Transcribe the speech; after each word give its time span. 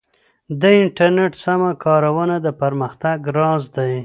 د 0.61 0.63
انټرنیټ 0.81 1.33
سمه 1.45 1.71
کارونه 1.85 2.35
د 2.45 2.47
پرمختګ 2.61 3.17
راز 3.37 3.63
دی. 3.77 3.95